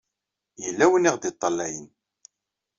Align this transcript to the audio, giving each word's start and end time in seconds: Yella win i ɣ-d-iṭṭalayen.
Yella 0.63 0.85
win 0.89 1.07
i 1.09 1.11
ɣ-d-iṭṭalayen. 1.15 1.87